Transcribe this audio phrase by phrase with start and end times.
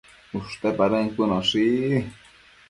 [0.37, 1.65] ushte padën cuënoshi